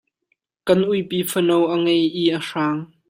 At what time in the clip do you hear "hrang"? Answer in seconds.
2.47-2.79